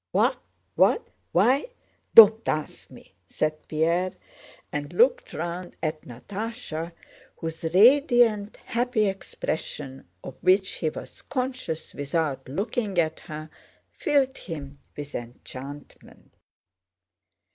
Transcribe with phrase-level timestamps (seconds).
[0.11, 0.37] "What?
[0.73, 1.07] What?
[1.31, 1.67] Why?
[2.15, 4.13] Don't ask me," said Pierre,
[4.71, 6.91] and looked round at Natásha
[7.37, 16.33] whose radiant, happy expression—of which he was conscious without looking at her—filled him with enchantment.